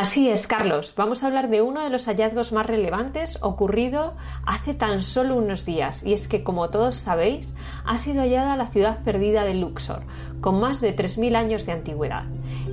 Así 0.00 0.30
es, 0.30 0.46
Carlos. 0.46 0.94
Vamos 0.96 1.22
a 1.22 1.26
hablar 1.26 1.50
de 1.50 1.60
uno 1.60 1.82
de 1.82 1.90
los 1.90 2.06
hallazgos 2.06 2.52
más 2.52 2.64
relevantes 2.64 3.36
ocurrido 3.42 4.14
hace 4.46 4.72
tan 4.72 5.02
solo 5.02 5.36
unos 5.36 5.66
días, 5.66 6.06
y 6.06 6.14
es 6.14 6.26
que, 6.26 6.42
como 6.42 6.70
todos 6.70 6.96
sabéis, 6.96 7.54
ha 7.84 7.98
sido 7.98 8.22
hallada 8.22 8.56
la 8.56 8.68
ciudad 8.68 9.04
perdida 9.04 9.44
de 9.44 9.52
Luxor, 9.52 10.00
con 10.40 10.58
más 10.58 10.80
de 10.80 10.96
3.000 10.96 11.36
años 11.36 11.66
de 11.66 11.72
antigüedad. 11.72 12.24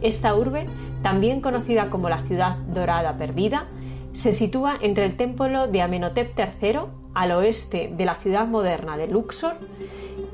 Esta 0.01 0.33
urbe, 0.35 0.67
también 1.01 1.41
conocida 1.41 1.89
como 1.89 2.07
la 2.07 2.23
ciudad 2.23 2.55
dorada 2.69 3.18
perdida, 3.18 3.68
se 4.14 4.32
sitúa 4.32 4.78
entre 4.80 5.04
el 5.04 5.18
templo 5.18 5.68
de 5.68 5.82
Amenhotep 5.82 6.32
III, 6.39 6.80
al 7.14 7.32
oeste 7.34 7.91
de 7.94 8.05
la 8.05 8.16
ciudad 8.16 8.48
moderna 8.48 8.96
de 8.96 9.07
Luxor, 9.07 9.55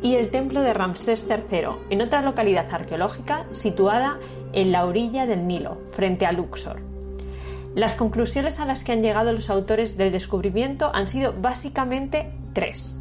y 0.04 0.14
el 0.14 0.30
templo 0.30 0.62
de 0.62 0.76
Ramsés 0.76 1.26
III, 1.28 1.70
en 1.90 2.02
otra 2.04 2.22
localidad 2.22 2.72
arqueológica 2.72 3.48
situada 3.52 4.20
en 4.20 4.43
la 4.54 4.86
orilla 4.86 5.26
del 5.26 5.48
Nilo, 5.48 5.78
frente 5.92 6.26
a 6.26 6.32
Luxor. 6.32 6.80
Las 7.76 7.96
conclusiones 7.96 8.60
a 8.60 8.66
las 8.66 8.84
que 8.84 8.92
han 8.92 9.02
llegado 9.02 9.32
los 9.32 9.50
autores 9.50 9.98
del 9.98 10.12
descubrimiento 10.12 10.92
han 10.94 11.08
sido 11.08 11.34
básicamente 11.34 12.32
tres. 12.54 12.96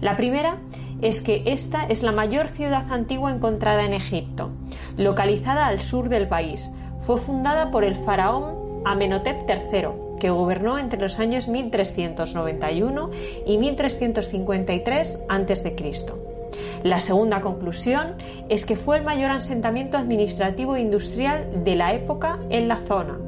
La 0.00 0.16
primera 0.16 0.56
es 1.02 1.20
que 1.20 1.42
esta 1.46 1.84
es 1.84 2.02
la 2.02 2.12
mayor 2.12 2.48
ciudad 2.48 2.90
antigua 2.90 3.30
encontrada 3.30 3.84
en 3.84 3.92
Egipto, 3.92 4.50
localizada 4.96 5.66
al 5.66 5.80
sur 5.80 6.08
del 6.08 6.28
país. 6.28 6.70
Fue 7.02 7.18
fundada 7.18 7.70
por 7.70 7.84
el 7.84 7.96
faraón 7.96 8.82
Amenhotep 8.86 9.48
III, 9.48 9.88
que 10.18 10.30
gobernó 10.30 10.78
entre 10.78 11.00
los 11.00 11.18
años 11.18 11.48
1391 11.48 13.10
y 13.46 13.58
1353 13.58 15.18
a.C. 15.28 16.35
La 16.82 17.00
segunda 17.00 17.40
conclusión 17.40 18.14
es 18.48 18.66
que 18.66 18.76
fue 18.76 18.98
el 18.98 19.04
mayor 19.04 19.30
asentamiento 19.30 19.96
administrativo 19.96 20.76
e 20.76 20.80
industrial 20.80 21.64
de 21.64 21.76
la 21.76 21.94
época 21.94 22.38
en 22.50 22.68
la 22.68 22.76
zona. 22.86 23.18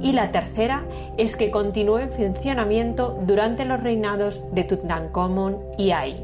Y 0.00 0.12
la 0.12 0.32
tercera 0.32 0.84
es 1.16 1.36
que 1.36 1.50
continuó 1.50 1.98
en 1.98 2.10
funcionamiento 2.10 3.18
durante 3.26 3.64
los 3.64 3.82
reinados 3.82 4.44
de 4.52 4.64
Tutankhamon 4.64 5.58
y 5.78 5.92
Ai. 5.92 6.16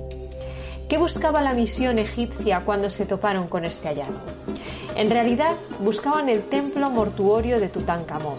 ¿Qué 0.89 0.96
buscaba 0.96 1.42
la 1.42 1.52
misión 1.52 1.98
egipcia 1.98 2.62
cuando 2.64 2.89
se 2.89 3.05
toparon 3.05 3.46
con 3.46 3.64
este 3.64 3.89
hallazgo? 3.89 4.14
En 4.98 5.08
realidad 5.08 5.56
buscaban 5.78 6.28
el 6.28 6.42
templo 6.42 6.91
mortuorio 6.91 7.58
de 7.58 7.68
Tutankamón 7.68 8.36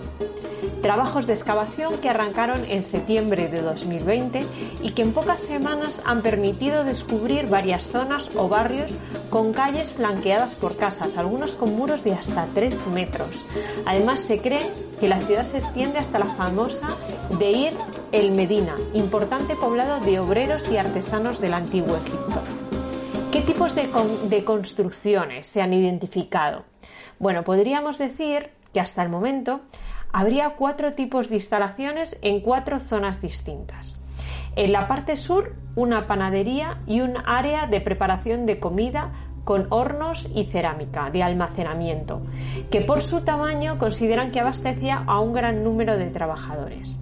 trabajos 0.81 1.27
de 1.27 1.33
excavación 1.33 1.97
que 1.97 2.09
arrancaron 2.09 2.65
en 2.65 2.83
septiembre 2.83 3.47
de 3.47 3.61
2020 3.61 4.45
y 4.81 4.89
que 4.91 5.01
en 5.01 5.13
pocas 5.13 5.39
semanas 5.39 6.01
han 6.05 6.21
permitido 6.21 6.83
descubrir 6.83 7.47
varias 7.47 7.83
zonas 7.83 8.29
o 8.35 8.47
barrios 8.47 8.91
con 9.29 9.53
calles 9.53 9.91
flanqueadas 9.91 10.55
por 10.55 10.77
casas, 10.77 11.17
algunos 11.17 11.55
con 11.55 11.75
muros 11.75 12.03
de 12.03 12.13
hasta 12.13 12.47
3 12.53 12.87
metros. 12.87 13.43
Además, 13.85 14.21
se 14.21 14.39
cree 14.39 14.69
que 14.99 15.07
la 15.07 15.19
ciudad 15.19 15.43
se 15.43 15.57
extiende 15.57 15.99
hasta 15.99 16.19
la 16.19 16.25
famosa 16.25 16.89
Deir 17.37 17.73
el 18.11 18.31
Medina, 18.31 18.75
importante 18.93 19.55
poblado 19.55 19.99
de 19.99 20.19
obreros 20.19 20.69
y 20.69 20.77
artesanos 20.77 21.39
del 21.39 21.53
antiguo 21.53 21.95
Egipto. 21.97 22.68
¿Qué 23.31 23.41
tipos 23.41 23.75
de, 23.75 23.87
de 24.27 24.43
construcciones 24.43 25.45
se 25.45 25.61
han 25.61 25.71
identificado? 25.71 26.63
Bueno, 27.19 27.43
podríamos 27.43 27.99
decir 27.99 28.49
que 28.73 28.79
hasta 28.79 29.03
el 29.03 29.09
momento 29.09 29.61
habría 30.11 30.55
cuatro 30.55 30.93
tipos 30.93 31.29
de 31.29 31.35
instalaciones 31.35 32.17
en 32.23 32.41
cuatro 32.41 32.79
zonas 32.79 33.21
distintas. 33.21 34.01
En 34.55 34.71
la 34.71 34.87
parte 34.87 35.15
sur, 35.15 35.55
una 35.75 36.07
panadería 36.07 36.81
y 36.87 37.01
un 37.01 37.17
área 37.23 37.67
de 37.67 37.81
preparación 37.81 38.47
de 38.47 38.59
comida 38.59 39.11
con 39.43 39.67
hornos 39.69 40.27
y 40.33 40.45
cerámica 40.45 41.11
de 41.11 41.21
almacenamiento, 41.21 42.23
que 42.71 42.81
por 42.81 43.03
su 43.03 43.21
tamaño 43.21 43.77
consideran 43.77 44.31
que 44.31 44.39
abastecía 44.39 45.03
a 45.05 45.19
un 45.19 45.33
gran 45.33 45.63
número 45.63 45.97
de 45.97 46.07
trabajadores. 46.07 46.97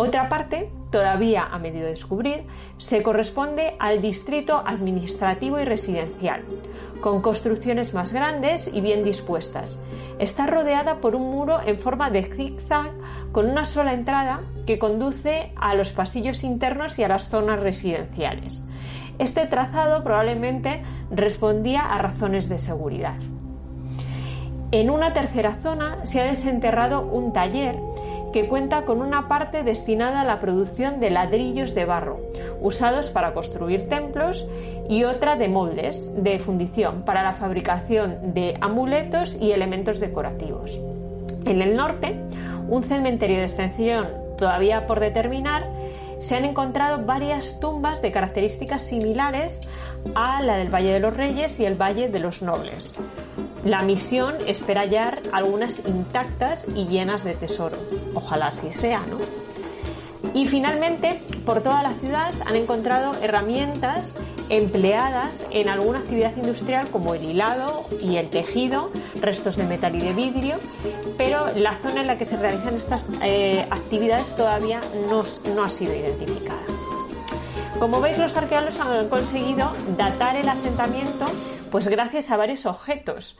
Otra 0.00 0.28
parte, 0.28 0.70
todavía 0.92 1.48
a 1.50 1.58
medio 1.58 1.84
descubrir, 1.84 2.44
se 2.76 3.02
corresponde 3.02 3.74
al 3.80 4.00
distrito 4.00 4.62
administrativo 4.64 5.58
y 5.58 5.64
residencial, 5.64 6.44
con 7.00 7.20
construcciones 7.20 7.94
más 7.94 8.12
grandes 8.12 8.70
y 8.72 8.80
bien 8.80 9.02
dispuestas. 9.02 9.80
Está 10.20 10.46
rodeada 10.46 11.00
por 11.00 11.16
un 11.16 11.32
muro 11.32 11.58
en 11.66 11.80
forma 11.80 12.10
de 12.10 12.22
zigzag 12.22 12.92
con 13.32 13.50
una 13.50 13.64
sola 13.64 13.92
entrada 13.92 14.42
que 14.66 14.78
conduce 14.78 15.50
a 15.56 15.74
los 15.74 15.92
pasillos 15.92 16.44
internos 16.44 16.96
y 17.00 17.02
a 17.02 17.08
las 17.08 17.28
zonas 17.28 17.58
residenciales. 17.58 18.64
Este 19.18 19.46
trazado 19.46 20.04
probablemente 20.04 20.80
respondía 21.10 21.80
a 21.80 21.98
razones 21.98 22.48
de 22.48 22.58
seguridad. 22.58 23.16
En 24.70 24.90
una 24.90 25.14
tercera 25.14 25.56
zona 25.62 26.04
se 26.06 26.20
ha 26.20 26.24
desenterrado 26.24 27.00
un 27.00 27.32
taller 27.32 27.74
que 28.32 28.48
cuenta 28.48 28.84
con 28.84 29.00
una 29.00 29.28
parte 29.28 29.62
destinada 29.62 30.20
a 30.22 30.24
la 30.24 30.40
producción 30.40 31.00
de 31.00 31.10
ladrillos 31.10 31.74
de 31.74 31.84
barro, 31.84 32.20
usados 32.60 33.10
para 33.10 33.34
construir 33.34 33.88
templos, 33.88 34.46
y 34.88 35.04
otra 35.04 35.36
de 35.36 35.48
moldes 35.48 36.10
de 36.22 36.38
fundición 36.38 37.02
para 37.02 37.22
la 37.22 37.34
fabricación 37.34 38.32
de 38.32 38.56
amuletos 38.60 39.36
y 39.40 39.52
elementos 39.52 40.00
decorativos. 40.00 40.78
En 41.44 41.60
el 41.62 41.76
norte, 41.76 42.18
un 42.68 42.82
cementerio 42.82 43.38
de 43.38 43.44
extensión 43.44 44.08
todavía 44.38 44.86
por 44.86 45.00
determinar, 45.00 45.66
se 46.20 46.36
han 46.36 46.44
encontrado 46.44 47.04
varias 47.04 47.60
tumbas 47.60 48.02
de 48.02 48.10
características 48.10 48.82
similares 48.82 49.60
a 50.14 50.42
la 50.42 50.56
del 50.56 50.72
Valle 50.74 50.92
de 50.92 51.00
los 51.00 51.16
Reyes 51.16 51.60
y 51.60 51.64
el 51.64 51.80
Valle 51.80 52.08
de 52.08 52.18
los 52.18 52.42
Nobles. 52.42 52.92
La 53.64 53.82
misión 53.82 54.36
espera 54.46 54.82
hallar 54.82 55.20
algunas 55.32 55.80
intactas 55.86 56.66
y 56.74 56.86
llenas 56.86 57.24
de 57.24 57.34
tesoro. 57.34 57.76
Ojalá 58.14 58.48
así 58.48 58.70
sea, 58.72 59.00
¿no? 59.10 59.18
Y 60.34 60.46
finalmente, 60.46 61.20
por 61.44 61.62
toda 61.62 61.82
la 61.82 61.92
ciudad 61.94 62.32
han 62.46 62.56
encontrado 62.56 63.14
herramientas 63.20 64.14
empleadas 64.48 65.46
en 65.50 65.68
alguna 65.68 65.98
actividad 66.00 66.36
industrial 66.36 66.88
como 66.90 67.14
el 67.14 67.24
hilado 67.24 67.86
y 68.00 68.16
el 68.16 68.30
tejido, 68.30 68.90
restos 69.20 69.56
de 69.56 69.64
metal 69.64 69.94
y 69.94 70.00
de 70.00 70.12
vidrio, 70.12 70.56
pero 71.16 71.52
la 71.54 71.76
zona 71.78 72.02
en 72.02 72.06
la 72.06 72.18
que 72.18 72.26
se 72.26 72.36
realizan 72.36 72.74
estas 72.74 73.06
eh, 73.22 73.66
actividades 73.70 74.34
todavía 74.36 74.80
no, 75.08 75.24
no 75.54 75.64
ha 75.64 75.70
sido 75.70 75.94
identificada. 75.94 76.60
Como 77.78 78.00
veis, 78.00 78.18
los 78.18 78.36
arqueólogos 78.36 78.80
han 78.80 79.08
conseguido 79.08 79.72
datar 79.96 80.36
el 80.36 80.48
asentamiento 80.48 81.26
pues 81.70 81.88
gracias 81.88 82.30
a 82.30 82.36
varios 82.36 82.66
objetos. 82.66 83.38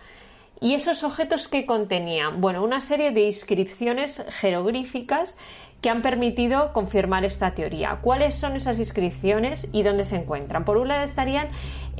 ¿Y 0.61 0.75
esos 0.75 1.05
objetos 1.05 1.47
que 1.47 1.67
contenían? 1.67 2.41
Bueno, 2.41 2.65
una 2.65 2.81
serie 2.81 3.13
de 3.13 3.23
inscripciones 3.23 4.25
jeroglíficas 4.29 5.37
que 5.81 5.91
han 5.91 6.03
permitido 6.03 6.73
confirmar 6.73 7.25
esta 7.25 7.55
teoría. 7.55 7.99
¿Cuáles 8.03 8.35
son 8.35 8.57
esas 8.57 8.79
inscripciones 8.79 9.69
y 9.73 9.85
dónde 9.85 10.05
se 10.05 10.17
encuentran? 10.17 10.65
Por 10.65 10.77
un 10.77 10.89
lado 10.89 11.05
estarían 11.05 11.49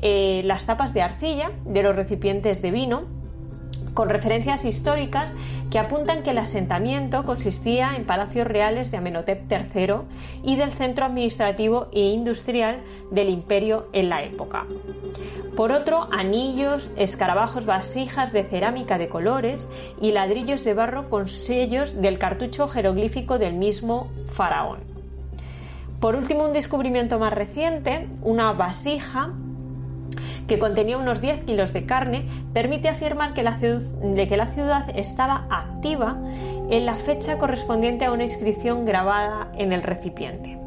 eh, 0.01 0.41
las 0.43 0.65
tapas 0.65 0.93
de 0.93 1.01
arcilla 1.01 1.51
de 1.65 1.83
los 1.83 1.95
recipientes 1.95 2.61
de 2.61 2.71
vino, 2.71 3.03
con 3.93 4.09
referencias 4.09 4.65
históricas 4.65 5.35
que 5.69 5.79
apuntan 5.79 6.23
que 6.23 6.31
el 6.31 6.37
asentamiento 6.37 7.23
consistía 7.23 7.95
en 7.95 8.05
palacios 8.05 8.47
reales 8.47 8.91
de 8.91 8.97
Amenhotep 8.97 9.51
III 9.51 9.95
y 10.43 10.55
del 10.55 10.71
centro 10.71 11.05
administrativo 11.05 11.87
e 11.91 12.01
industrial 12.09 12.81
del 13.11 13.29
imperio 13.29 13.87
en 13.93 14.09
la 14.09 14.23
época. 14.23 14.65
Por 15.55 15.71
otro, 15.71 16.07
anillos, 16.11 16.91
escarabajos, 16.95 17.65
vasijas 17.65 18.31
de 18.31 18.43
cerámica 18.43 18.97
de 18.97 19.09
colores 19.09 19.69
y 20.01 20.11
ladrillos 20.11 20.63
de 20.63 20.73
barro 20.73 21.09
con 21.09 21.27
sellos 21.27 22.01
del 22.01 22.17
cartucho 22.17 22.67
jeroglífico 22.67 23.39
del 23.39 23.55
mismo 23.55 24.09
faraón. 24.27 24.79
Por 25.99 26.15
último, 26.15 26.45
un 26.45 26.53
descubrimiento 26.53 27.19
más 27.19 27.33
reciente, 27.33 28.07
una 28.21 28.53
vasija 28.53 29.33
que 30.49 30.59
contenía 30.59 30.97
unos 30.97 31.21
10 31.21 31.45
kilos 31.45 31.71
de 31.71 31.85
carne, 31.85 32.25
permite 32.53 32.89
afirmar 32.89 33.33
que 33.33 33.43
la, 33.43 33.59
ciudad, 33.59 34.89
estaba 34.95 35.45
activa 35.49 36.17
en 36.69 36.85
la 36.85 36.95
fecha 36.95 37.37
correspondiente 37.37 38.03
a 38.03 38.11
una 38.11 38.23
inscripción 38.23 38.83
grabada 38.83 39.51
en 39.57 39.71
el 39.71 39.83
recipiente. 39.83 40.57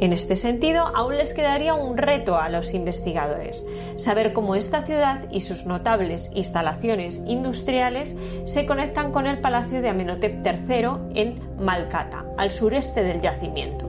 En 0.00 0.12
este 0.12 0.34
sentido, 0.34 0.88
aún 0.94 1.16
les 1.16 1.32
quedaría 1.32 1.74
un 1.74 1.96
reto 1.96 2.36
a 2.36 2.48
los 2.48 2.74
investigadores, 2.74 3.64
saber 3.96 4.32
cómo 4.32 4.56
esta 4.56 4.82
ciudad 4.82 5.26
y 5.30 5.40
sus 5.40 5.64
notables 5.64 6.32
instalaciones 6.34 7.22
industriales 7.24 8.16
se 8.46 8.66
conectan 8.66 9.12
con 9.12 9.28
el 9.28 9.38
palacio 9.38 9.80
de 9.80 9.90
Amenhotep 9.90 10.44
III 10.44 10.88
en 11.14 11.40
Malkata, 11.60 12.24
al 12.36 12.50
sureste 12.50 13.04
del 13.04 13.20
yacimiento 13.20 13.83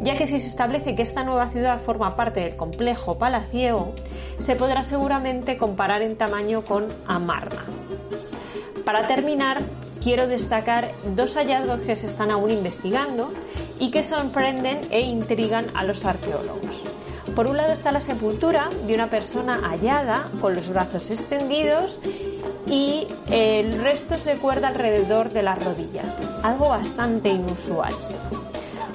ya 0.00 0.14
que 0.14 0.26
si 0.26 0.40
se 0.40 0.48
establece 0.48 0.94
que 0.94 1.02
esta 1.02 1.24
nueva 1.24 1.50
ciudad 1.50 1.80
forma 1.80 2.16
parte 2.16 2.40
del 2.40 2.56
complejo 2.56 3.18
palaciego, 3.18 3.94
se 4.38 4.56
podrá 4.56 4.82
seguramente 4.82 5.56
comparar 5.56 6.02
en 6.02 6.16
tamaño 6.16 6.64
con 6.64 6.88
Amarna. 7.06 7.64
Para 8.84 9.06
terminar, 9.06 9.60
quiero 10.02 10.26
destacar 10.26 10.90
dos 11.14 11.36
hallazgos 11.36 11.80
que 11.80 11.96
se 11.96 12.06
están 12.06 12.30
aún 12.30 12.50
investigando 12.50 13.32
y 13.78 13.90
que 13.90 14.02
sorprenden 14.02 14.80
e 14.90 15.00
intrigan 15.00 15.66
a 15.74 15.84
los 15.84 16.04
arqueólogos. 16.04 16.82
Por 17.34 17.46
un 17.46 17.56
lado 17.56 17.72
está 17.72 17.92
la 17.92 18.00
sepultura 18.00 18.68
de 18.86 18.94
una 18.94 19.08
persona 19.08 19.60
hallada 19.62 20.28
con 20.40 20.54
los 20.54 20.68
brazos 20.68 21.10
extendidos 21.10 21.98
y 22.66 23.06
el 23.30 23.80
resto 23.82 24.16
se 24.16 24.34
cuerda 24.34 24.68
alrededor 24.68 25.30
de 25.30 25.42
las 25.42 25.62
rodillas, 25.62 26.18
algo 26.42 26.68
bastante 26.68 27.28
inusual. 27.28 27.94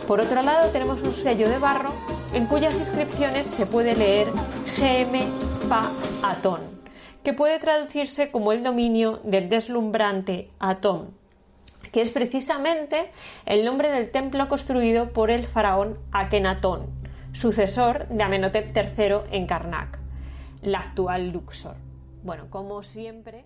Por 0.04 0.22
otro 0.22 0.42
lado 0.42 0.70
tenemos 0.72 1.02
un 1.02 1.14
sello 1.14 1.50
de 1.50 1.58
barro 1.58 1.94
en 2.34 2.46
cuyas 2.46 2.78
inscripciones 2.80 3.48
se 3.48 3.66
puede 3.66 3.96
leer 3.96 4.32
GM 4.78 5.68
Pa 5.68 5.92
Atón, 6.22 6.62
que 7.24 7.34
puede 7.34 7.60
traducirse 7.60 8.30
como 8.30 8.52
el 8.52 8.64
dominio 8.64 9.22
del 9.24 9.50
deslumbrante 9.50 10.50
Atón, 10.60 11.16
que 11.92 12.02
es 12.02 12.12
precisamente 12.12 13.12
el 13.46 13.66
nombre 13.66 13.90
del 13.90 14.12
templo 14.12 14.48
construido 14.48 15.10
por 15.10 15.32
el 15.32 15.48
faraón 15.48 15.98
Akenatón, 16.12 16.88
sucesor 17.34 18.08
de 18.10 18.24
Amenhotep 18.24 18.76
III 18.76 19.32
en 19.32 19.48
Karnak, 19.48 20.00
la 20.62 20.80
actual 20.80 21.32
Luxor. 21.32 21.76
Bueno, 22.24 22.48
como 22.50 22.84
siempre. 22.84 23.46